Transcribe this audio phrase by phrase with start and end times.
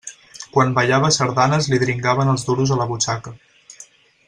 [0.53, 3.37] Quan ballava sardanes li dringaven els duros a la butxaca.